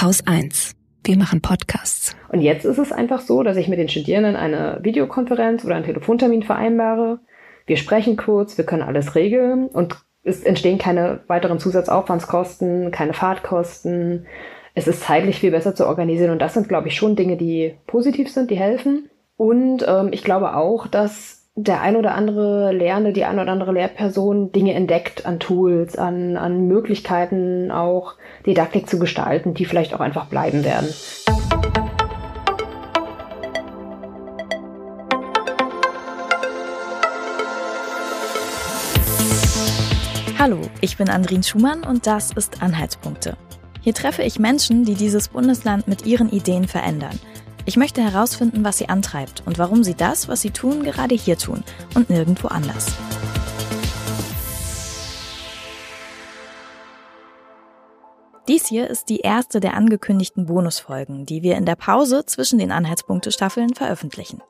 [0.00, 0.72] Haus 1.
[1.04, 2.16] Wir machen Podcasts.
[2.28, 5.84] Und jetzt ist es einfach so, dass ich mit den Studierenden eine Videokonferenz oder einen
[5.84, 7.20] Telefontermin vereinbare.
[7.66, 14.26] Wir sprechen kurz, wir können alles regeln und es entstehen keine weiteren Zusatzaufwandskosten, keine Fahrtkosten.
[14.74, 17.76] Es ist zeitlich viel besser zu organisieren und das sind, glaube ich, schon Dinge, die
[17.86, 19.10] positiv sind, die helfen.
[19.36, 23.72] Und ähm, ich glaube auch, dass der ein oder andere Lernende, die ein oder andere
[23.72, 28.14] Lehrperson Dinge entdeckt an Tools, an, an Möglichkeiten auch
[28.44, 30.88] Didaktik zu gestalten, die vielleicht auch einfach bleiben werden.
[40.36, 43.36] Hallo, ich bin Andrin Schumann und das ist Anhaltspunkte.
[43.80, 47.16] Hier treffe ich Menschen, die dieses Bundesland mit ihren Ideen verändern–
[47.66, 51.38] ich möchte herausfinden, was sie antreibt und warum sie das, was sie tun, gerade hier
[51.38, 51.64] tun
[51.94, 52.86] und nirgendwo anders.
[58.46, 62.72] Dies hier ist die erste der angekündigten Bonusfolgen, die wir in der Pause zwischen den
[62.72, 64.42] Anhaltspunkte-Staffeln veröffentlichen.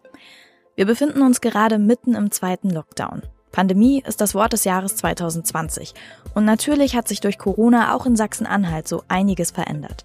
[0.74, 3.22] Wir befinden uns gerade mitten im zweiten Lockdown.
[3.52, 5.94] Pandemie ist das Wort des Jahres 2020
[6.34, 10.04] und natürlich hat sich durch Corona auch in Sachsen-Anhalt so einiges verändert.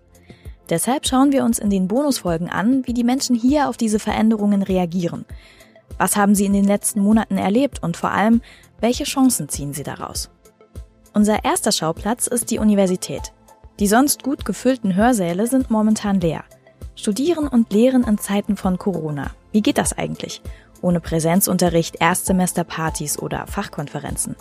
[0.70, 4.62] Deshalb schauen wir uns in den Bonusfolgen an, wie die Menschen hier auf diese Veränderungen
[4.62, 5.26] reagieren.
[5.98, 8.42] Was haben sie in den letzten Monaten erlebt und vor allem,
[8.80, 10.30] welche Chancen ziehen sie daraus?
[11.14, 13.34] Unser erster Schauplatz ist die Universität.
[13.80, 16.44] Die sonst gut gefüllten Hörsäle sind momentan leer.
[16.96, 19.32] Studieren und Lehren in Zeiten von Corona.
[19.52, 20.42] Wie geht das eigentlich?
[20.82, 24.36] Ohne Präsenzunterricht, Erstsemesterpartys oder Fachkonferenzen.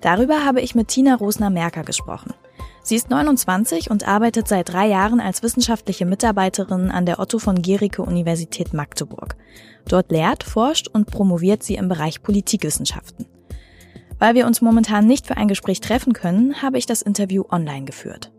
[0.00, 2.34] Darüber habe ich mit Tina Rosner-Merker gesprochen.
[2.86, 7.60] Sie ist 29 und arbeitet seit drei Jahren als wissenschaftliche Mitarbeiterin an der Otto von
[7.60, 9.34] Gericke Universität Magdeburg.
[9.88, 13.26] Dort lehrt, forscht und promoviert sie im Bereich Politikwissenschaften.
[14.20, 17.86] Weil wir uns momentan nicht für ein Gespräch treffen können, habe ich das Interview online
[17.86, 18.30] geführt.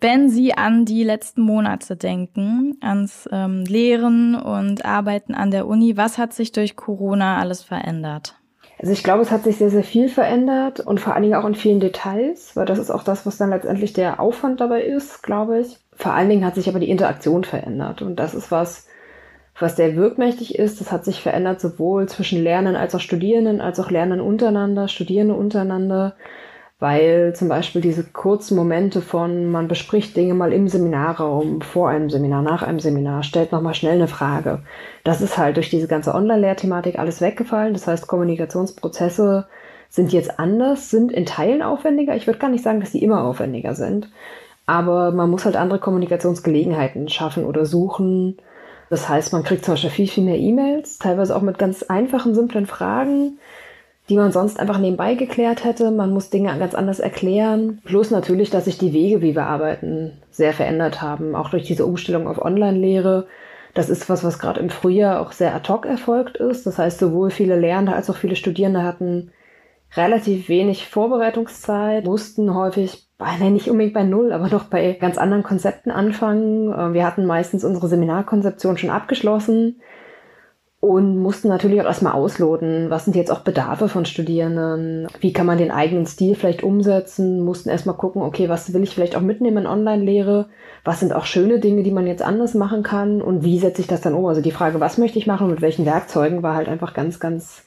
[0.00, 5.98] Wenn Sie an die letzten Monate denken, ans ähm, Lehren und Arbeiten an der Uni,
[5.98, 8.35] was hat sich durch Corona alles verändert?
[8.78, 11.46] Also ich glaube, es hat sich sehr, sehr viel verändert und vor allen Dingen auch
[11.46, 15.22] in vielen Details, weil das ist auch das, was dann letztendlich der Aufwand dabei ist,
[15.22, 15.78] glaube ich.
[15.94, 18.86] Vor allen Dingen hat sich aber die Interaktion verändert und das ist was,
[19.58, 20.80] was sehr wirkmächtig ist.
[20.80, 25.34] Das hat sich verändert sowohl zwischen Lernenden als auch Studierenden, als auch Lernenden untereinander, Studierende
[25.34, 26.14] untereinander
[26.78, 32.10] weil zum Beispiel diese kurzen Momente von, man bespricht Dinge mal im Seminarraum, vor einem
[32.10, 34.62] Seminar, nach einem Seminar, stellt nochmal schnell eine Frage.
[35.02, 37.72] Das ist halt durch diese ganze Online-Lehrthematik alles weggefallen.
[37.72, 39.46] Das heißt, Kommunikationsprozesse
[39.88, 42.14] sind jetzt anders, sind in Teilen aufwendiger.
[42.14, 44.10] Ich würde gar nicht sagen, dass sie immer aufwendiger sind.
[44.66, 48.36] Aber man muss halt andere Kommunikationsgelegenheiten schaffen oder suchen.
[48.90, 52.34] Das heißt, man kriegt zum Beispiel viel, viel mehr E-Mails, teilweise auch mit ganz einfachen,
[52.34, 53.38] simplen Fragen
[54.08, 55.90] die man sonst einfach nebenbei geklärt hätte.
[55.90, 57.80] Man muss Dinge ganz anders erklären.
[57.84, 61.34] Plus natürlich, dass sich die Wege, wie wir arbeiten, sehr verändert haben.
[61.34, 63.26] Auch durch diese Umstellung auf Online-Lehre.
[63.74, 66.66] Das ist was, was gerade im Frühjahr auch sehr ad hoc erfolgt ist.
[66.66, 69.32] Das heißt, sowohl viele Lehrende als auch viele Studierende hatten
[69.94, 75.42] relativ wenig Vorbereitungszeit, mussten häufig beinahe nicht unbedingt bei Null, aber doch bei ganz anderen
[75.42, 76.72] Konzepten anfangen.
[76.72, 79.80] Äh, wir hatten meistens unsere Seminarkonzeption schon abgeschlossen
[80.86, 85.44] und mussten natürlich auch erstmal ausloten, was sind jetzt auch Bedarfe von Studierenden, wie kann
[85.44, 89.20] man den eigenen Stil vielleicht umsetzen, mussten erstmal gucken, okay, was will ich vielleicht auch
[89.20, 90.48] mitnehmen in Online-Lehre,
[90.84, 93.88] was sind auch schöne Dinge, die man jetzt anders machen kann und wie setze ich
[93.88, 94.26] das dann um.
[94.26, 97.18] Also die Frage, was möchte ich machen und mit welchen Werkzeugen, war halt einfach ganz,
[97.18, 97.64] ganz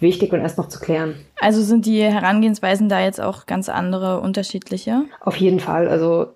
[0.00, 1.16] wichtig und erst noch zu klären.
[1.40, 5.04] Also sind die Herangehensweisen da jetzt auch ganz andere, unterschiedliche?
[5.20, 5.88] Auf jeden Fall.
[5.88, 6.28] Also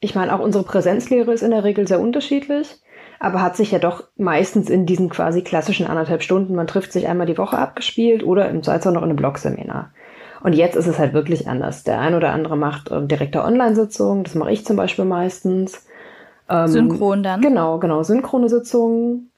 [0.00, 2.80] ich meine, auch unsere Präsenzlehre ist in der Regel sehr unterschiedlich
[3.24, 7.08] aber hat sich ja doch meistens in diesen quasi klassischen anderthalb Stunden, man trifft sich
[7.08, 9.92] einmal die Woche abgespielt oder im Zweifelsfall noch in einem Blogseminar.
[10.42, 11.84] Und jetzt ist es halt wirklich anders.
[11.84, 15.86] Der ein oder andere macht äh, direkte Online-Sitzungen, das mache ich zum Beispiel meistens.
[16.50, 17.40] Ähm, Synchron dann?
[17.40, 19.30] Genau, genau, synchrone Sitzungen.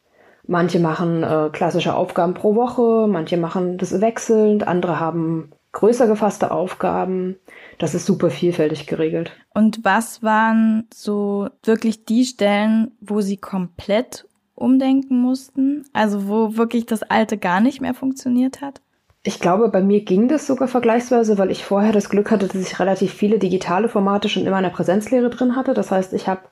[0.49, 6.51] Manche machen äh, klassische Aufgaben pro Woche, manche machen das wechselnd, andere haben größer gefasste
[6.51, 7.37] Aufgaben.
[7.79, 9.33] Das ist super vielfältig geregelt.
[9.53, 15.85] Und was waren so wirklich die Stellen, wo Sie komplett umdenken mussten?
[15.93, 18.81] Also wo wirklich das Alte gar nicht mehr funktioniert hat?
[19.23, 22.63] Ich glaube, bei mir ging das sogar vergleichsweise, weil ich vorher das Glück hatte, dass
[22.63, 25.75] ich relativ viele digitale Formate schon in meiner Präsenzlehre drin hatte.
[25.75, 26.43] Das heißt, ich habe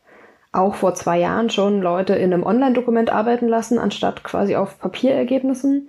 [0.50, 5.88] auch vor zwei Jahren schon Leute in einem Online-Dokument arbeiten lassen, anstatt quasi auf Papierergebnissen.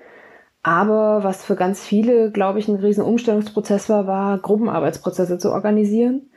[0.68, 6.32] Aber was für ganz viele, glaube ich, ein riesen Umstellungsprozess war, war Gruppenarbeitsprozesse zu organisieren.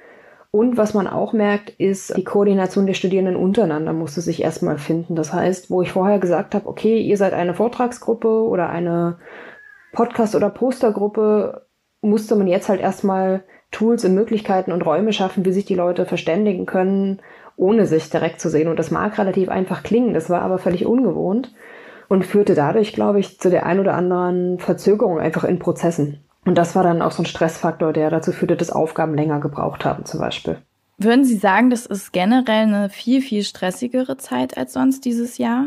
[0.51, 5.17] Und was man auch merkt, ist, die Koordination der Studierenden untereinander musste sich erstmal finden.
[5.17, 9.17] Das heißt, wo ich vorher gesagt habe, okay, ihr seid eine Vortragsgruppe oder eine
[9.95, 11.67] Podcast- oder Postergruppe,
[12.03, 16.05] musste man jetzt halt erstmal Tools und Möglichkeiten und Räume schaffen, wie sich die Leute
[16.05, 17.23] verständigen können,
[17.57, 18.69] ohne sich direkt zu sehen.
[18.69, 21.51] Und das mag relativ einfach klingen, das war aber völlig ungewohnt
[22.09, 26.25] und führte dadurch, glaube ich, zu der ein oder anderen Verzögerung einfach in Prozessen.
[26.45, 29.85] Und das war dann auch so ein Stressfaktor, der dazu führte, dass Aufgaben länger gebraucht
[29.85, 30.59] haben, zum Beispiel.
[30.97, 35.67] Würden Sie sagen, das ist generell eine viel, viel stressigere Zeit als sonst dieses Jahr?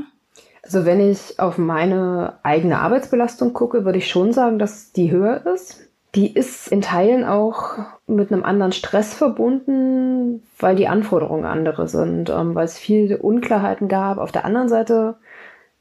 [0.64, 5.46] Also wenn ich auf meine eigene Arbeitsbelastung gucke, würde ich schon sagen, dass die höher
[5.46, 5.88] ist.
[6.14, 12.30] Die ist in Teilen auch mit einem anderen Stress verbunden, weil die Anforderungen andere sind,
[12.30, 14.18] ähm, weil es viele Unklarheiten gab.
[14.18, 15.16] Auf der anderen Seite,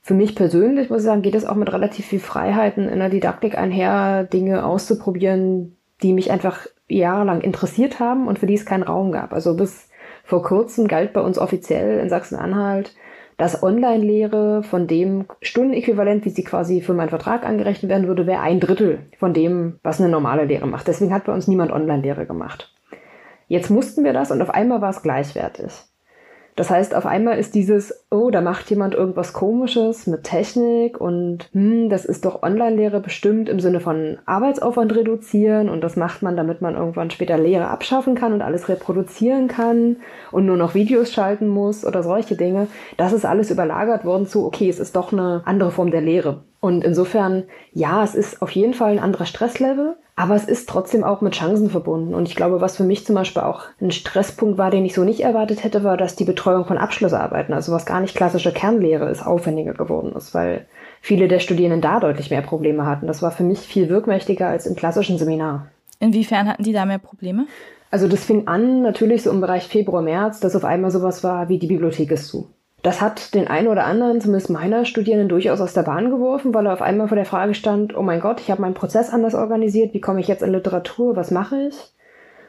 [0.03, 3.11] für mich persönlich muss ich sagen, geht es auch mit relativ viel Freiheiten in der
[3.11, 8.83] Didaktik einher, Dinge auszuprobieren, die mich einfach jahrelang interessiert haben und für die es keinen
[8.83, 9.33] Raum gab.
[9.33, 9.89] Also bis
[10.25, 12.95] vor kurzem galt bei uns offiziell in Sachsen-Anhalt,
[13.37, 18.41] dass Online-Lehre von dem Stundenäquivalent, wie sie quasi für meinen Vertrag angerechnet werden würde, wäre
[18.41, 20.89] ein Drittel von dem, was eine normale Lehre macht.
[20.89, 22.75] Deswegen hat bei uns niemand Online-Lehre gemacht.
[23.49, 25.73] Jetzt mussten wir das und auf einmal war es gleichwertig.
[26.61, 31.49] Das heißt, auf einmal ist dieses, oh, da macht jemand irgendwas Komisches mit Technik und
[31.55, 36.37] hm, das ist doch Online-Lehre bestimmt im Sinne von Arbeitsaufwand reduzieren und das macht man,
[36.37, 39.97] damit man irgendwann später Lehre abschaffen kann und alles reproduzieren kann
[40.33, 42.67] und nur noch Videos schalten muss oder solche Dinge.
[42.99, 46.43] Das ist alles überlagert worden zu, okay, es ist doch eine andere Form der Lehre.
[46.61, 51.03] Und insofern, ja, es ist auf jeden Fall ein anderer Stresslevel, aber es ist trotzdem
[51.03, 52.13] auch mit Chancen verbunden.
[52.13, 55.03] Und ich glaube, was für mich zum Beispiel auch ein Stresspunkt war, den ich so
[55.03, 59.09] nicht erwartet hätte, war, dass die Betreuung von Abschlussarbeiten, also was gar nicht klassische Kernlehre
[59.09, 60.67] ist, aufwendiger geworden ist, weil
[61.01, 63.07] viele der Studierenden da deutlich mehr Probleme hatten.
[63.07, 65.69] Das war für mich viel wirkmächtiger als im klassischen Seminar.
[66.01, 67.47] Inwiefern hatten die da mehr Probleme?
[67.91, 71.49] Also das fing an natürlich so im Bereich Februar, März, dass auf einmal sowas war
[71.49, 72.51] wie die Bibliothek ist zu.
[72.83, 76.67] Das hat den einen oder anderen, zumindest meiner Studierenden, durchaus aus der Bahn geworfen, weil
[76.67, 79.35] er auf einmal vor der Frage stand, oh mein Gott, ich habe meinen Prozess anders
[79.35, 81.93] organisiert, wie komme ich jetzt in Literatur, was mache ich?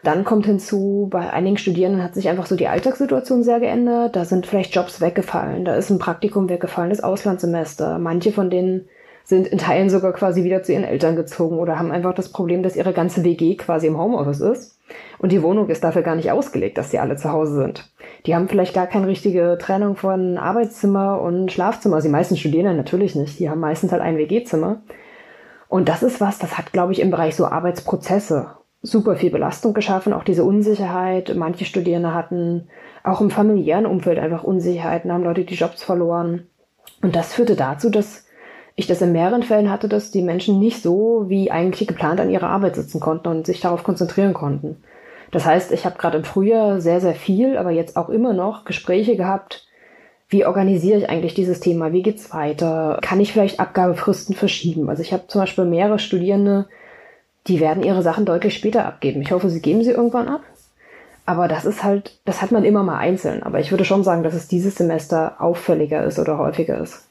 [0.03, 4.15] Dann kommt hinzu, bei einigen Studierenden hat sich einfach so die Alltagssituation sehr geändert.
[4.15, 7.99] Da sind vielleicht Jobs weggefallen, da ist ein Praktikum weggefallen, das Auslandssemester.
[7.99, 8.87] Manche von denen
[9.23, 12.63] sind in Teilen sogar quasi wieder zu ihren Eltern gezogen oder haben einfach das Problem,
[12.63, 14.77] dass ihre ganze WG quasi im Homeoffice ist.
[15.19, 17.91] Und die Wohnung ist dafür gar nicht ausgelegt, dass die alle zu Hause sind.
[18.25, 21.95] Die haben vielleicht gar keine richtige Trennung von Arbeitszimmer und Schlafzimmer.
[21.95, 23.39] Also die meisten Studierenden natürlich nicht.
[23.39, 24.81] Die haben meistens halt ein WG-Zimmer.
[25.67, 29.73] Und das ist was, das hat, glaube ich, im Bereich so Arbeitsprozesse super viel Belastung
[29.73, 31.33] geschaffen, auch diese Unsicherheit.
[31.35, 32.67] Manche Studierende hatten
[33.03, 36.47] auch im familiären Umfeld einfach Unsicherheiten, haben Leute die Jobs verloren.
[37.01, 38.25] Und das führte dazu, dass
[38.75, 42.29] ich das in mehreren Fällen hatte, dass die Menschen nicht so wie eigentlich geplant an
[42.29, 44.77] ihrer Arbeit sitzen konnten und sich darauf konzentrieren konnten.
[45.31, 48.65] Das heißt, ich habe gerade im Frühjahr sehr, sehr viel, aber jetzt auch immer noch
[48.65, 49.65] Gespräche gehabt,
[50.31, 51.91] wie organisiere ich eigentlich dieses Thema?
[51.91, 52.99] Wie geht's weiter?
[53.01, 54.89] Kann ich vielleicht Abgabefristen verschieben?
[54.89, 56.67] Also ich habe zum Beispiel mehrere Studierende,
[57.47, 59.21] die werden ihre Sachen deutlich später abgeben.
[59.21, 60.41] Ich hoffe, sie geben sie irgendwann ab.
[61.25, 63.43] Aber das ist halt, das hat man immer mal einzeln.
[63.43, 67.05] Aber ich würde schon sagen, dass es dieses Semester auffälliger ist oder häufiger ist.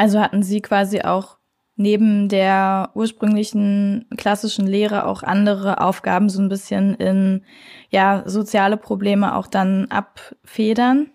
[0.00, 1.36] Also hatten Sie quasi auch
[1.76, 7.42] neben der ursprünglichen klassischen Lehre auch andere Aufgaben so ein bisschen in
[7.90, 11.10] ja soziale Probleme auch dann abfedern?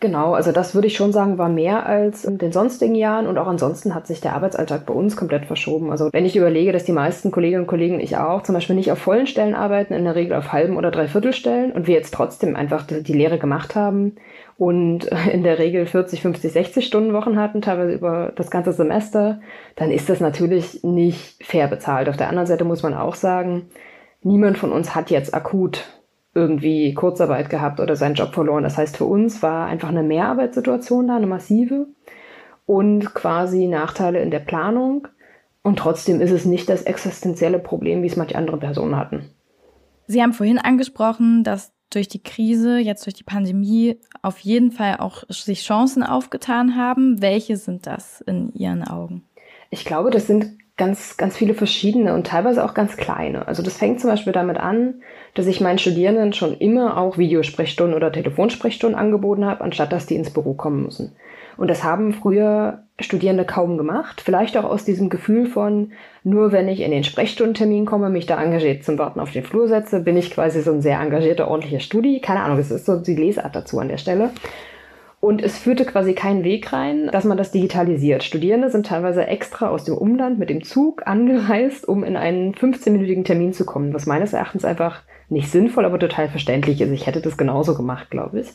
[0.00, 3.38] Genau, also das würde ich schon sagen, war mehr als in den sonstigen Jahren und
[3.38, 5.92] auch ansonsten hat sich der Arbeitsalltag bei uns komplett verschoben.
[5.92, 8.90] Also wenn ich überlege, dass die meisten Kolleginnen und Kollegen, ich auch, zum Beispiel nicht
[8.90, 12.56] auf vollen Stellen arbeiten, in der Regel auf halben oder Dreiviertelstellen und wir jetzt trotzdem
[12.56, 14.16] einfach die Lehre gemacht haben
[14.56, 19.40] und in der Regel 40, 50, 60 Stunden Wochen hatten, teilweise über das ganze Semester,
[19.76, 22.08] dann ist das natürlich nicht fair bezahlt.
[22.08, 23.68] Auf der anderen Seite muss man auch sagen,
[24.22, 25.84] niemand von uns hat jetzt akut
[26.34, 28.64] irgendwie Kurzarbeit gehabt oder seinen Job verloren.
[28.64, 31.86] Das heißt, für uns war einfach eine Mehrarbeitssituation da, eine massive
[32.66, 35.08] und quasi Nachteile in der Planung.
[35.62, 39.30] Und trotzdem ist es nicht das existenzielle Problem, wie es manche andere Personen hatten.
[40.06, 44.96] Sie haben vorhin angesprochen, dass durch die Krise, jetzt durch die Pandemie, auf jeden Fall
[44.98, 47.20] auch sich Chancen aufgetan haben.
[47.22, 49.22] Welche sind das in Ihren Augen?
[49.70, 53.46] Ich glaube, das sind ganz, ganz viele verschiedene und teilweise auch ganz kleine.
[53.46, 55.02] Also das fängt zum Beispiel damit an,
[55.34, 60.16] dass ich meinen Studierenden schon immer auch Videosprechstunden oder Telefonsprechstunden angeboten habe, anstatt dass die
[60.16, 61.14] ins Büro kommen müssen.
[61.56, 64.20] Und das haben früher Studierende kaum gemacht.
[64.20, 65.92] Vielleicht auch aus diesem Gefühl von,
[66.22, 69.66] nur wenn ich in den Sprechstundentermin komme, mich da engagiert zum Warten auf den Flur
[69.66, 72.20] setze, bin ich quasi so ein sehr engagierter, ordentlicher Studi.
[72.20, 74.30] Keine Ahnung, es ist so die Lesart dazu an der Stelle.
[75.20, 78.22] Und es führte quasi keinen Weg rein, dass man das digitalisiert.
[78.22, 83.24] Studierende sind teilweise extra aus dem Umland mit dem Zug angereist, um in einen 15-minütigen
[83.24, 86.90] Termin zu kommen, was meines Erachtens einfach nicht sinnvoll, aber total verständlich ist.
[86.90, 88.48] Ich hätte das genauso gemacht, glaube ich.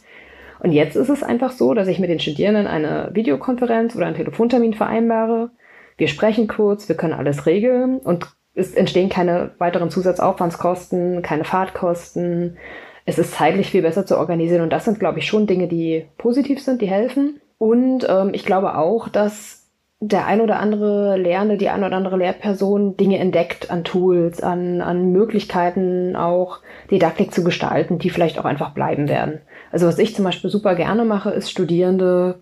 [0.62, 4.16] Und jetzt ist es einfach so, dass ich mit den Studierenden eine Videokonferenz oder einen
[4.16, 5.52] Telefontermin vereinbare.
[5.98, 12.58] Wir sprechen kurz, wir können alles regeln und Es entstehen keine weiteren Zusatzaufwandskosten, keine Fahrtkosten.
[13.06, 16.08] Es ist zeitlich viel besser zu organisieren und das sind, glaube ich, schon Dinge, die
[16.18, 17.40] positiv sind, die helfen.
[17.58, 19.59] Und ähm, ich glaube auch, dass
[20.02, 24.82] der ein oder andere Lernende, die ein oder andere Lehrperson Dinge entdeckt an Tools, an,
[24.82, 29.42] an Möglichkeiten auch Didaktik zu gestalten, die vielleicht auch einfach bleiben werden.
[29.72, 32.40] Also was ich zum Beispiel super gerne mache, ist Studierende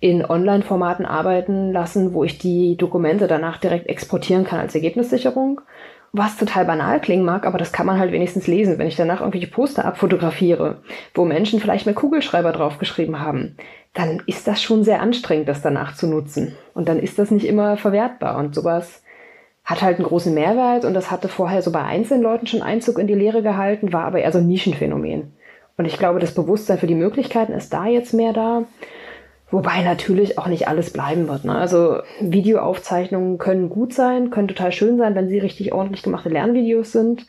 [0.00, 5.60] in Online-Formaten arbeiten lassen, wo ich die Dokumente danach direkt exportieren kann als Ergebnissicherung.
[6.18, 9.20] Was total banal klingen mag, aber das kann man halt wenigstens lesen, wenn ich danach
[9.20, 10.82] irgendwelche Poster abfotografiere,
[11.14, 13.56] wo Menschen vielleicht mit Kugelschreiber draufgeschrieben haben
[13.96, 16.54] dann ist das schon sehr anstrengend, das danach zu nutzen.
[16.74, 18.36] Und dann ist das nicht immer verwertbar.
[18.36, 19.02] Und sowas
[19.64, 22.98] hat halt einen großen Mehrwert und das hatte vorher so bei einzelnen Leuten schon Einzug
[22.98, 25.32] in die Lehre gehalten, war aber eher so ein Nischenphänomen.
[25.78, 28.64] Und ich glaube, das Bewusstsein für die Möglichkeiten ist da jetzt mehr da.
[29.50, 31.44] Wobei natürlich auch nicht alles bleiben wird.
[31.44, 31.54] Ne?
[31.54, 36.90] Also Videoaufzeichnungen können gut sein, können total schön sein, wenn sie richtig ordentlich gemachte Lernvideos
[36.90, 37.26] sind.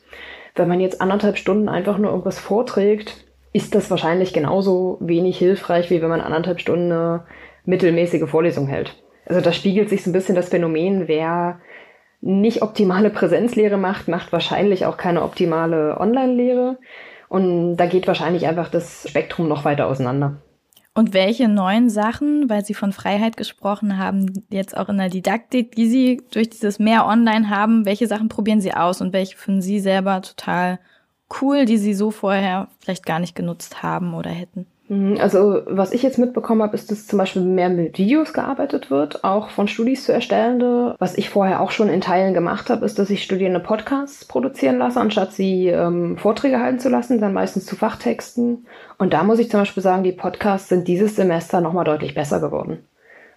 [0.56, 5.92] Wenn man jetzt anderthalb Stunden einfach nur irgendwas vorträgt, ist das wahrscheinlich genauso wenig hilfreich,
[5.92, 7.24] wie wenn man anderthalb Stunden eine
[7.66, 8.96] mittelmäßige Vorlesung hält.
[9.28, 11.60] Also da spiegelt sich so ein bisschen das Phänomen, wer
[12.22, 16.78] nicht optimale Präsenzlehre macht, macht wahrscheinlich auch keine optimale Online-Lehre.
[17.30, 20.38] Und da geht wahrscheinlich einfach das Spektrum noch weiter auseinander.
[20.98, 25.76] Und welche neuen Sachen, weil Sie von Freiheit gesprochen haben, jetzt auch in der Didaktik,
[25.76, 29.62] die Sie durch dieses mehr Online haben, welche Sachen probieren Sie aus und welche finden
[29.62, 30.80] Sie selber total
[31.40, 34.66] cool, die Sie so vorher vielleicht gar nicht genutzt haben oder hätten?
[34.90, 38.90] Mhm, also was ich jetzt mitbekommen habe, ist, dass zum Beispiel mehr mit Videos gearbeitet
[38.90, 40.96] wird, auch von Studis zu Erstellende.
[41.00, 44.78] Was ich vorher auch schon in Teilen gemacht habe, ist, dass ich Studierende Podcasts produzieren
[44.78, 48.66] lasse, anstatt sie ähm, Vorträge halten zu lassen, dann meistens zu Fachtexten.
[48.98, 52.40] Und da muss ich zum Beispiel sagen, die Podcasts sind dieses Semester nochmal deutlich besser
[52.40, 52.80] geworden.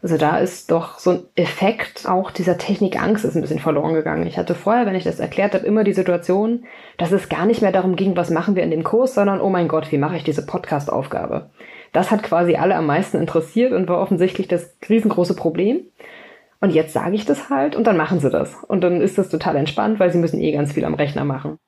[0.02, 4.26] Also da ist doch so ein Effekt auch dieser Technikangst ist ein bisschen verloren gegangen.
[4.26, 6.64] Ich hatte vorher, wenn ich das erklärt habe, immer die Situation,
[6.96, 9.50] dass es gar nicht mehr darum ging, was machen wir in dem Kurs, sondern oh
[9.50, 11.50] mein Gott, wie mache ich diese Podcast-Aufgabe?
[11.92, 15.82] Das hat quasi alle am meisten interessiert und war offensichtlich das riesengroße Problem.
[16.60, 18.54] Und jetzt sage ich das halt und dann machen sie das.
[18.68, 21.58] Und dann ist das total entspannt, weil sie müssen eh ganz viel am Rechner machen.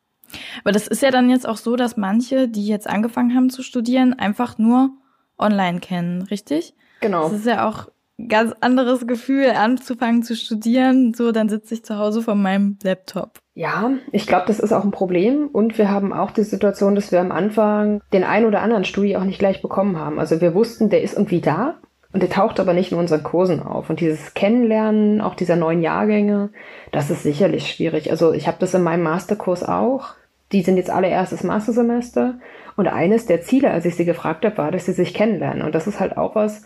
[0.63, 3.63] Aber das ist ja dann jetzt auch so, dass manche, die jetzt angefangen haben zu
[3.63, 4.91] studieren, einfach nur
[5.39, 6.75] online kennen, richtig?
[7.01, 7.25] Genau.
[7.25, 7.89] Das ist ja auch
[8.29, 11.15] ganz anderes Gefühl, anzufangen zu studieren.
[11.15, 13.39] So, dann sitze ich zu Hause vor meinem Laptop.
[13.55, 15.49] Ja, ich glaube, das ist auch ein Problem.
[15.49, 19.17] Und wir haben auch die Situation, dass wir am Anfang den ein oder anderen Studi
[19.17, 20.19] auch nicht gleich bekommen haben.
[20.19, 21.79] Also wir wussten, der ist irgendwie da.
[22.13, 23.89] Und der taucht aber nicht in unseren Kursen auf.
[23.89, 26.51] Und dieses Kennenlernen auch dieser neuen Jahrgänge,
[26.93, 28.11] das ist sicherlich schwierig.
[28.11, 30.15] Also ich habe das in meinem Masterkurs auch.
[30.53, 32.35] Die sind jetzt alle erstes Mastersemester.
[32.77, 35.63] Und eines der Ziele, als ich sie gefragt habe, war, dass sie sich kennenlernen.
[35.63, 36.65] Und das ist halt auch was,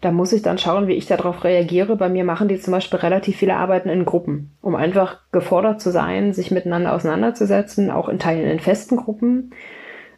[0.00, 1.96] da muss ich dann schauen, wie ich darauf reagiere.
[1.96, 5.90] Bei mir machen die zum Beispiel relativ viele Arbeiten in Gruppen, um einfach gefordert zu
[5.90, 9.52] sein, sich miteinander auseinanderzusetzen, auch in Teilen in festen Gruppen.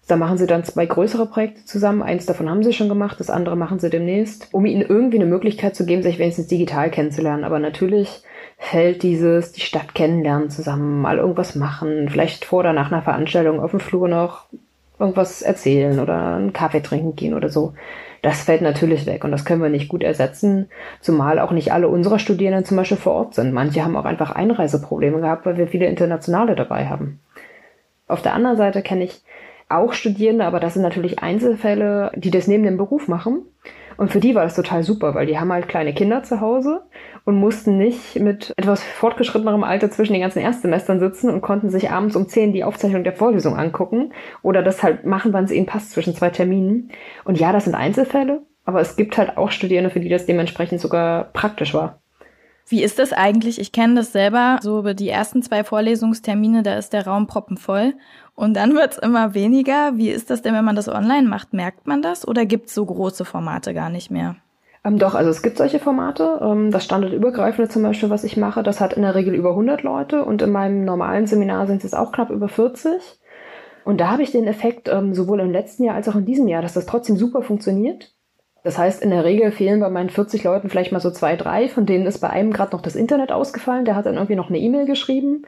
[0.09, 2.03] Da machen sie dann zwei größere Projekte zusammen.
[2.03, 5.27] Eins davon haben sie schon gemacht, das andere machen sie demnächst, um ihnen irgendwie eine
[5.27, 7.45] Möglichkeit zu geben, sich wenigstens digital kennenzulernen.
[7.45, 8.23] Aber natürlich
[8.57, 13.61] fällt dieses, die Stadt kennenlernen zusammen, mal irgendwas machen, vielleicht vor oder nach einer Veranstaltung
[13.61, 14.47] auf dem Flur noch
[14.99, 17.75] irgendwas erzählen oder einen Kaffee trinken gehen oder so.
[18.23, 20.69] Das fällt natürlich weg und das können wir nicht gut ersetzen,
[21.01, 23.53] zumal auch nicht alle unserer Studierenden zum Beispiel vor Ort sind.
[23.53, 27.21] Manche haben auch einfach Einreiseprobleme gehabt, weil wir viele Internationale dabei haben.
[28.07, 29.23] Auf der anderen Seite kenne ich
[29.69, 33.43] auch Studierende, aber das sind natürlich Einzelfälle, die das neben dem Beruf machen
[33.99, 36.83] und für die war das total super, weil die haben halt kleine Kinder zu Hause
[37.29, 41.91] und mussten nicht mit etwas fortgeschrittenerem Alter zwischen den ganzen Erstsemestern sitzen und konnten sich
[41.91, 45.67] abends um 10 die Aufzeichnung der Vorlesung angucken oder das halt machen, wann es ihnen
[45.67, 46.91] passt zwischen zwei Terminen.
[47.27, 50.81] Und ja, das sind Einzelfälle, aber es gibt halt auch Studierende, für die das dementsprechend
[50.81, 52.01] sogar praktisch war.
[52.67, 53.61] Wie ist das eigentlich?
[53.61, 54.59] Ich kenne das selber.
[54.63, 57.93] So über die ersten zwei Vorlesungstermine, da ist der Raum proppenvoll.
[58.37, 59.99] Und dann wird's immer weniger.
[59.99, 61.53] Wie ist das denn, wenn man das online macht?
[61.53, 64.37] Merkt man das oder gibt's so große Formate gar nicht mehr?
[64.85, 66.41] Ähm, doch, also es gibt solche Formate.
[66.43, 69.83] Ähm, das Standardübergreifende zum Beispiel, was ich mache, das hat in der Regel über 100
[69.83, 73.21] Leute und in meinem normalen Seminar sind es auch knapp über 40.
[73.85, 76.47] Und da habe ich den Effekt ähm, sowohl im letzten Jahr als auch in diesem
[76.47, 78.13] Jahr, dass das trotzdem super funktioniert.
[78.65, 81.69] Das heißt, in der Regel fehlen bei meinen 40 Leuten vielleicht mal so zwei, drei,
[81.69, 84.49] von denen ist bei einem gerade noch das Internet ausgefallen, der hat dann irgendwie noch
[84.49, 85.47] eine E-Mail geschrieben.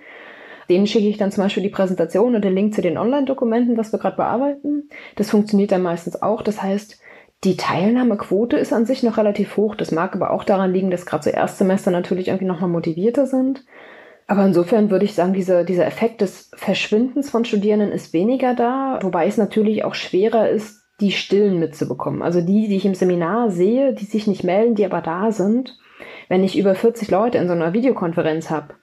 [0.70, 3.92] Denen schicke ich dann zum Beispiel die Präsentation und den Link zu den Online-Dokumenten, was
[3.92, 4.88] wir gerade bearbeiten.
[5.16, 6.42] Das funktioniert dann meistens auch.
[6.42, 7.00] Das heißt,
[7.44, 9.74] die Teilnahmequote ist an sich noch relativ hoch.
[9.74, 13.64] Das mag aber auch daran liegen, dass gerade so Erstsemester natürlich irgendwie nochmal motivierter sind.
[14.26, 18.98] Aber insofern würde ich sagen, dieser, dieser Effekt des Verschwindens von Studierenden ist weniger da,
[19.02, 22.22] wobei es natürlich auch schwerer ist, die Stillen mitzubekommen.
[22.22, 25.78] Also die, die ich im Seminar sehe, die sich nicht melden, die aber da sind.
[26.28, 28.74] Wenn ich über 40 Leute in so einer Videokonferenz habe,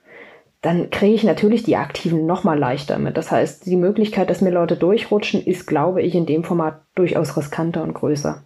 [0.61, 3.15] dann kriege ich natürlich die Aktiven noch mal leichter mit.
[3.15, 7.37] Das heißt, die Möglichkeit, dass mir Leute durchrutschen, ist, glaube ich, in dem Format durchaus
[7.37, 8.43] riskanter und größer.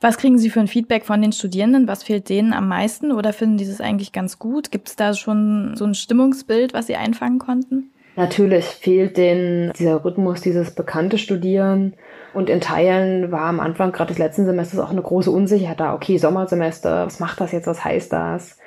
[0.00, 1.88] Was kriegen Sie für ein Feedback von den Studierenden?
[1.88, 4.70] Was fehlt denen am meisten oder finden die das eigentlich ganz gut?
[4.70, 7.90] Gibt es da schon so ein Stimmungsbild, was Sie einfangen konnten?
[8.16, 11.94] Natürlich fehlt denen dieser Rhythmus, dieses bekannte Studieren.
[12.34, 15.94] Und in Teilen war am Anfang gerade des letzten Semesters auch eine große Unsicherheit da.
[15.94, 18.58] Okay, Sommersemester, was macht das jetzt, was heißt das?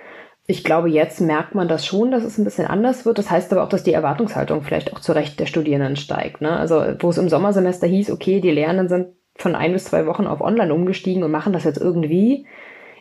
[0.47, 3.17] Ich glaube, jetzt merkt man das schon, dass es ein bisschen anders wird.
[3.17, 6.41] Das heißt aber auch, dass die Erwartungshaltung vielleicht auch zu Recht der Studierenden steigt.
[6.41, 6.51] Ne?
[6.51, 10.27] Also wo es im Sommersemester hieß, okay, die Lernenden sind von ein bis zwei Wochen
[10.27, 12.45] auf Online umgestiegen und machen das jetzt irgendwie,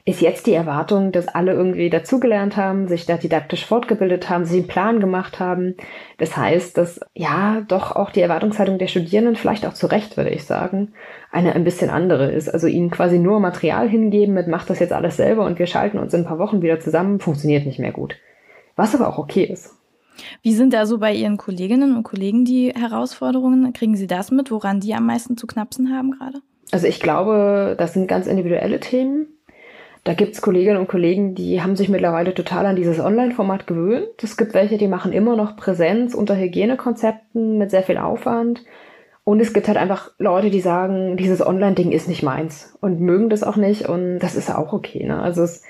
[0.06, 4.58] ist jetzt die Erwartung, dass alle irgendwie dazugelernt haben, sich da didaktisch fortgebildet haben, sich
[4.58, 5.76] einen Plan gemacht haben.
[6.18, 10.28] Das heißt, dass ja doch auch die Erwartungshaltung der Studierenden, vielleicht auch zu Recht, würde
[10.28, 10.92] ich sagen,
[11.30, 12.50] eine ein bisschen andere ist.
[12.50, 15.98] Also ihnen quasi nur Material hingeben mit, macht das jetzt alles selber und wir schalten
[15.98, 18.16] uns in ein paar Wochen wieder zusammen, funktioniert nicht mehr gut.
[18.76, 19.74] Was aber auch okay ist.
[20.42, 23.72] Wie sind da so bei Ihren Kolleginnen und Kollegen die Herausforderungen?
[23.72, 26.40] Kriegen Sie das mit, woran die am meisten zu knapsen haben gerade?
[26.72, 29.26] Also ich glaube, das sind ganz individuelle Themen.
[30.04, 34.22] Da gibt's Kolleginnen und Kollegen, die haben sich mittlerweile total an dieses Online-Format gewöhnt.
[34.22, 38.64] Es gibt welche, die machen immer noch Präsenz unter Hygienekonzepten mit sehr viel Aufwand.
[39.24, 43.30] Und es gibt halt einfach Leute, die sagen, dieses Online-Ding ist nicht meins und mögen
[43.30, 45.06] das auch nicht und das ist auch okay.
[45.06, 45.18] Ne?
[45.18, 45.62] Also es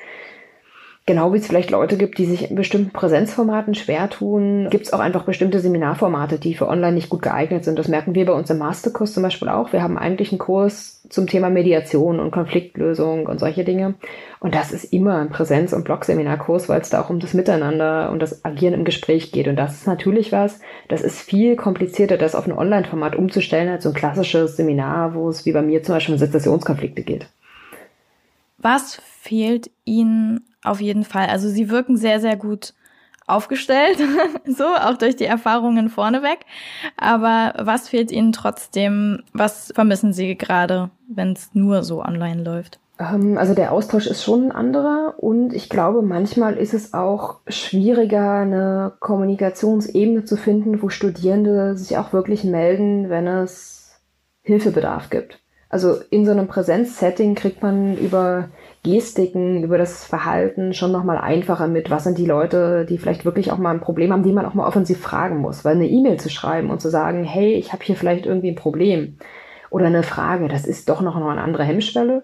[1.07, 4.93] Genau wie es vielleicht Leute gibt, die sich in bestimmten Präsenzformaten schwer tun, gibt es
[4.95, 7.79] auch einfach bestimmte Seminarformate, die für online nicht gut geeignet sind.
[7.79, 9.75] Das merken wir bei uns im Masterkurs zum Beispiel auch.
[9.75, 13.97] Wir haben eigentlich einen Kurs zum Thema Mediation und Konfliktlösung und solche Dinge.
[14.41, 18.11] Und das ist immer ein Präsenz- und Blogseminarkurs, weil es da auch um das Miteinander
[18.11, 19.47] und das Agieren im Gespräch geht.
[19.47, 23.85] Und das ist natürlich was, das ist viel komplizierter, das auf ein Online-Format umzustellen, als
[23.85, 27.27] so ein klassisches Seminar, wo es wie bei mir zum Beispiel um Sezessionskonflikte geht.
[28.65, 31.27] Was fehlt Ihnen auf jeden Fall.
[31.29, 32.75] Also sie wirken sehr, sehr gut
[33.27, 33.99] aufgestellt,
[34.47, 36.41] so auch durch die Erfahrungen vorneweg.
[36.97, 39.23] Aber was fehlt Ihnen trotzdem?
[39.33, 42.81] Was vermissen Sie gerade, wenn es nur so online läuft?
[42.99, 47.41] Ähm, also der Austausch ist schon ein anderer und ich glaube, manchmal ist es auch
[47.47, 54.01] schwieriger, eine Kommunikationsebene zu finden, wo Studierende sich auch wirklich melden, wenn es
[54.43, 55.41] Hilfebedarf gibt.
[55.75, 58.51] Also in so einem Präsenzsetting kriegt man über
[58.85, 63.51] Gestiken, über das Verhalten schon nochmal einfacher mit, was sind die Leute, die vielleicht wirklich
[63.51, 65.65] auch mal ein Problem haben, die man auch mal offensiv fragen muss.
[65.65, 68.55] Weil eine E-Mail zu schreiben und zu sagen, hey, ich habe hier vielleicht irgendwie ein
[68.55, 69.19] Problem
[69.69, 72.23] oder eine Frage, das ist doch noch eine andere Hemmschwelle.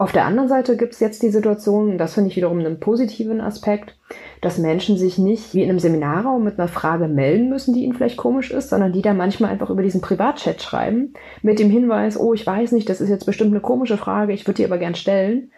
[0.00, 3.42] Auf der anderen Seite gibt es jetzt die Situation, das finde ich wiederum einen positiven
[3.42, 3.98] Aspekt,
[4.40, 7.92] dass Menschen sich nicht wie in einem Seminarraum mit einer Frage melden müssen, die ihnen
[7.92, 12.18] vielleicht komisch ist, sondern die da manchmal einfach über diesen Privatchat schreiben, mit dem Hinweis,
[12.18, 14.78] oh, ich weiß nicht, das ist jetzt bestimmt eine komische Frage, ich würde die aber
[14.78, 15.50] gern stellen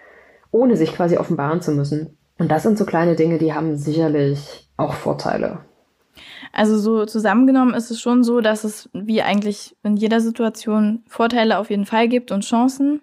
[0.52, 2.18] ohne sich quasi offenbaren zu müssen.
[2.38, 5.60] Und das sind so kleine Dinge, die haben sicherlich auch Vorteile.
[6.52, 11.58] Also so zusammengenommen ist es schon so, dass es wie eigentlich in jeder Situation Vorteile
[11.58, 13.00] auf jeden Fall gibt und Chancen,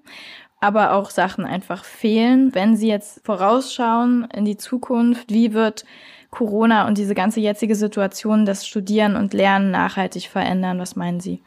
[0.61, 2.53] aber auch Sachen einfach fehlen.
[2.53, 5.85] Wenn Sie jetzt vorausschauen in die Zukunft, wie wird
[6.31, 10.79] Corona und diese ganze jetzige Situation das Studieren und Lernen nachhaltig verändern?
[10.79, 11.41] Was meinen Sie?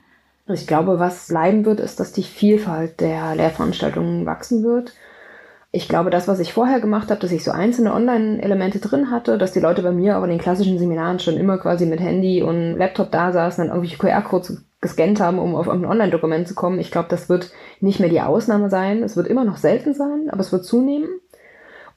[0.48, 4.92] Ich glaube, was bleiben wird, ist, dass die Vielfalt der Lehrveranstaltungen wachsen wird
[5.75, 9.38] ich glaube, das, was ich vorher gemacht habe, dass ich so einzelne Online-Elemente drin hatte,
[9.38, 12.42] dass die Leute bei mir auch in den klassischen Seminaren schon immer quasi mit Handy
[12.42, 16.79] und Laptop da saßen, dann irgendwelche QR-Codes gescannt haben, um auf irgendein Online-Dokument zu kommen.
[16.79, 19.03] Ich glaube, das wird nicht mehr die Ausnahme sein.
[19.03, 21.09] Es wird immer noch selten sein, aber es wird zunehmen.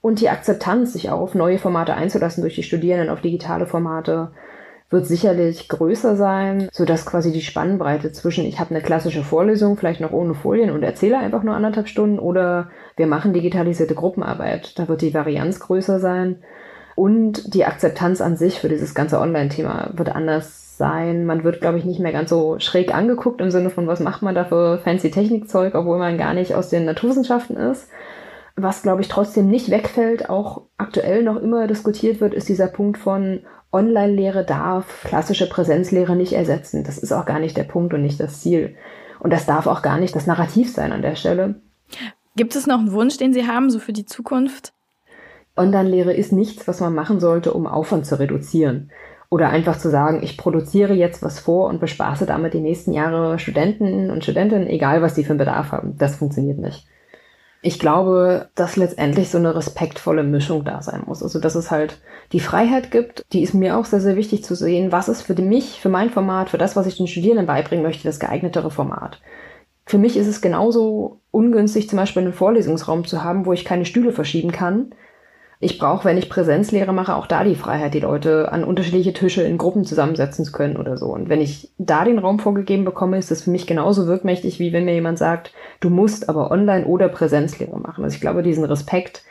[0.00, 4.30] Und die Akzeptanz, sich auch auf neue Formate einzulassen durch die Studierenden, auf digitale Formate,
[4.88, 9.76] wird sicherlich größer sein, so dass quasi die Spannbreite zwischen ich habe eine klassische Vorlesung,
[9.76, 14.78] vielleicht noch ohne Folien und erzähle einfach nur anderthalb Stunden oder wir machen digitalisierte Gruppenarbeit,
[14.78, 16.36] da wird die Varianz größer sein
[16.94, 21.26] und die Akzeptanz an sich für dieses ganze Online-Thema wird anders sein.
[21.26, 24.22] Man wird, glaube ich, nicht mehr ganz so schräg angeguckt im Sinne von, was macht
[24.22, 27.88] man da für fancy Technikzeug, obwohl man gar nicht aus den Naturwissenschaften ist.
[28.56, 32.98] Was, glaube ich, trotzdem nicht wegfällt, auch aktuell noch immer diskutiert wird, ist dieser Punkt
[32.98, 33.40] von,
[33.72, 36.84] Online-Lehre darf klassische Präsenzlehre nicht ersetzen.
[36.84, 38.74] Das ist auch gar nicht der Punkt und nicht das Ziel.
[39.20, 41.56] Und das darf auch gar nicht das Narrativ sein an der Stelle.
[42.36, 44.72] Gibt es noch einen Wunsch, den Sie haben, so für die Zukunft?
[45.56, 48.90] Online-Lehre ist nichts, was man machen sollte, um Aufwand zu reduzieren.
[49.36, 53.38] Oder einfach zu sagen, ich produziere jetzt was vor und bespaße damit die nächsten Jahre
[53.38, 55.94] Studenten und Studentinnen, egal was die für einen Bedarf haben.
[55.98, 56.86] Das funktioniert nicht.
[57.60, 61.22] Ich glaube, dass letztendlich so eine respektvolle Mischung da sein muss.
[61.22, 62.00] Also, dass es halt
[62.32, 64.90] die Freiheit gibt, die ist mir auch sehr, sehr wichtig zu sehen.
[64.90, 68.04] Was ist für mich, für mein Format, für das, was ich den Studierenden beibringen möchte,
[68.04, 69.20] das geeignetere Format?
[69.84, 73.84] Für mich ist es genauso ungünstig, zum Beispiel einen Vorlesungsraum zu haben, wo ich keine
[73.84, 74.94] Stühle verschieben kann,
[75.58, 79.42] Ich brauche, wenn ich Präsenzlehre mache, auch da die Freiheit, die Leute an unterschiedliche Tische
[79.42, 81.06] in Gruppen zusammensetzen zu können oder so.
[81.06, 84.74] Und wenn ich da den Raum vorgegeben bekomme, ist das für mich genauso wirkmächtig, wie
[84.74, 88.04] wenn mir jemand sagt, du musst aber Online- oder Präsenzlehre machen.
[88.04, 89.22] Also ich glaube, diesen Respekt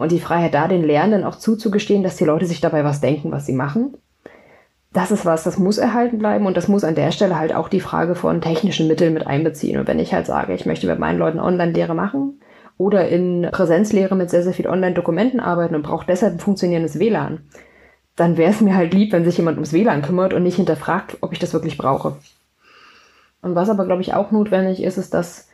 [0.00, 3.30] und die Freiheit da, den Lernenden auch zuzugestehen, dass die Leute sich dabei was denken,
[3.30, 3.94] was sie machen.
[4.92, 7.68] Das ist was, das muss erhalten bleiben und das muss an der Stelle halt auch
[7.68, 9.78] die Frage von technischen Mitteln mit einbeziehen.
[9.78, 12.40] Und wenn ich halt sage, ich möchte mit meinen Leuten Online-Lehre machen,
[12.78, 17.40] oder in Präsenzlehre mit sehr, sehr viel Online-Dokumenten arbeiten und braucht deshalb ein funktionierendes WLAN,
[18.16, 21.18] dann wäre es mir halt lieb, wenn sich jemand ums WLAN kümmert und nicht hinterfragt,
[21.20, 22.16] ob ich das wirklich brauche.
[23.42, 25.48] Und was aber, glaube ich, auch notwendig ist, ist, dass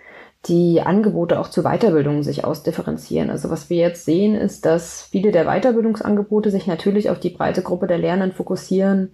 [0.46, 3.30] die Angebote auch zu Weiterbildung sich ausdifferenzieren.
[3.30, 7.62] Also was wir jetzt sehen, ist, dass viele der Weiterbildungsangebote sich natürlich auf die breite
[7.62, 9.10] Gruppe der Lernenden fokussieren,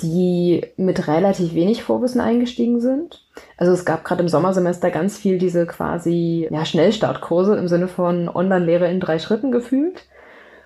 [0.00, 3.24] die mit relativ wenig Vorwissen eingestiegen sind.
[3.56, 8.28] Also es gab gerade im Sommersemester ganz viel diese quasi ja, Schnellstartkurse im Sinne von
[8.28, 10.06] Online-Lehre in drei Schritten gefühlt.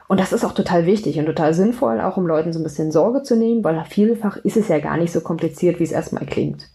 [0.09, 2.93] Und das ist auch total wichtig und total sinnvoll, auch um Leuten so ein bisschen
[2.93, 6.27] Sorge zu nehmen, weil vielfach ist es ja gar nicht so kompliziert, wie es erstmal
[6.27, 6.69] klingt.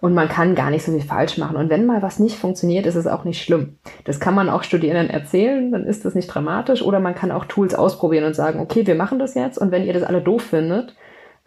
[0.00, 1.56] Und man kann gar nicht so viel falsch machen.
[1.56, 3.78] Und wenn mal was nicht funktioniert, ist es auch nicht schlimm.
[4.04, 6.82] Das kann man auch Studierenden erzählen, dann ist das nicht dramatisch.
[6.82, 9.84] Oder man kann auch Tools ausprobieren und sagen, okay, wir machen das jetzt und wenn
[9.84, 10.94] ihr das alle doof findet,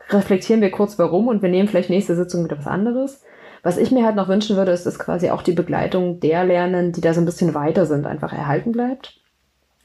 [0.10, 3.24] reflektieren wir kurz warum und wir nehmen vielleicht nächste Sitzung wieder was anderes.
[3.64, 6.92] Was ich mir halt noch wünschen würde, ist, dass quasi auch die Begleitung der Lernen,
[6.92, 9.20] die da so ein bisschen weiter sind, einfach erhalten bleibt.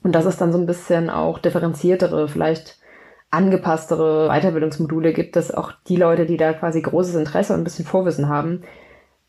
[0.02, 2.78] Und dass es dann so ein bisschen auch differenziertere, vielleicht
[3.30, 7.87] angepasstere Weiterbildungsmodule gibt, dass auch die Leute, die da quasi großes Interesse und ein bisschen
[7.87, 8.62] Vorwissen haben,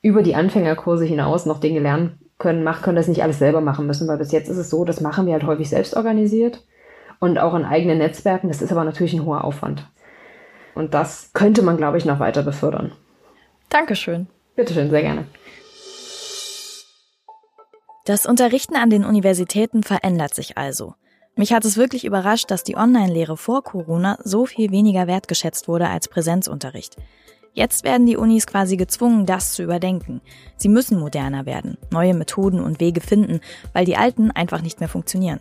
[0.01, 3.87] über die Anfängerkurse hinaus noch Dinge lernen können, machen können, das nicht alles selber machen
[3.87, 6.65] müssen, weil bis jetzt ist es so, das machen wir halt häufig selbst organisiert
[7.19, 8.49] und auch in eigenen Netzwerken.
[8.49, 9.87] Das ist aber natürlich ein hoher Aufwand.
[10.75, 12.91] Und das könnte man, glaube ich, noch weiter befördern.
[13.69, 14.27] Dankeschön.
[14.55, 15.25] Bitteschön, sehr gerne.
[18.05, 20.95] Das Unterrichten an den Universitäten verändert sich also.
[21.35, 25.89] Mich hat es wirklich überrascht, dass die Online-Lehre vor Corona so viel weniger wertgeschätzt wurde
[25.89, 26.97] als Präsenzunterricht.
[27.53, 30.21] Jetzt werden die Unis quasi gezwungen, das zu überdenken.
[30.57, 33.41] Sie müssen moderner werden, neue Methoden und Wege finden,
[33.73, 35.39] weil die alten einfach nicht mehr funktionieren.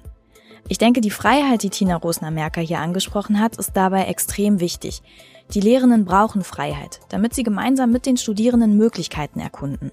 [0.69, 5.03] Ich denke, die Freiheit, die Tina Rosner-Merker hier angesprochen hat, ist dabei extrem wichtig.
[5.55, 9.93] Die Lehrenden brauchen Freiheit, damit sie gemeinsam mit den Studierenden Möglichkeiten erkunden.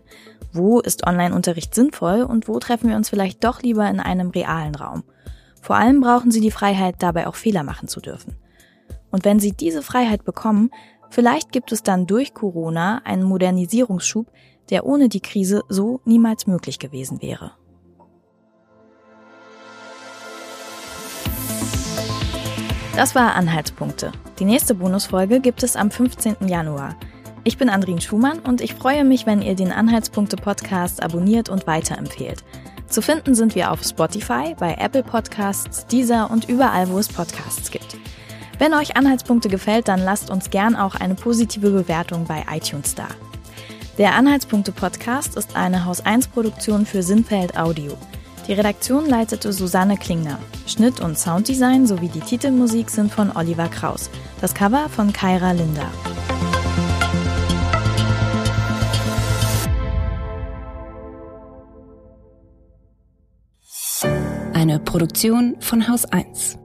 [0.53, 4.75] Wo ist Online-Unterricht sinnvoll und wo treffen wir uns vielleicht doch lieber in einem realen
[4.75, 5.03] Raum?
[5.61, 8.35] Vor allem brauchen sie die Freiheit, dabei auch Fehler machen zu dürfen.
[9.11, 10.71] Und wenn sie diese Freiheit bekommen,
[11.09, 14.27] vielleicht gibt es dann durch Corona einen Modernisierungsschub,
[14.69, 17.51] der ohne die Krise so niemals möglich gewesen wäre.
[22.99, 24.11] Das war Anhaltspunkte.
[24.39, 26.49] Die nächste Bonusfolge gibt es am 15.
[26.49, 26.97] Januar.
[27.45, 31.65] Ich bin Andrin Schumann und ich freue mich, wenn ihr den Anhaltspunkte Podcast abonniert und
[31.65, 32.43] weiterempfehlt.
[32.89, 37.71] Zu finden sind wir auf Spotify, bei Apple Podcasts, Deezer und überall, wo es Podcasts
[37.71, 37.95] gibt.
[38.57, 43.07] Wenn euch Anhaltspunkte gefällt, dann lasst uns gern auch eine positive Bewertung bei iTunes da.
[43.97, 47.97] Der Anhaltspunkte Podcast ist eine Haus 1 Produktion für Sinnfeld Audio.
[48.49, 50.39] Die Redaktion leitete Susanne Klingner.
[50.65, 54.09] Schnitt und Sounddesign sowie die Titelmusik sind von Oliver Kraus.
[54.41, 55.85] Das Cover von Kaira Linda.
[64.55, 66.57] Eine Produktion von Haus 1.